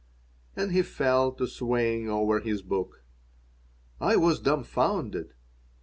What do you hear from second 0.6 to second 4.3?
he fell to swaying over his book I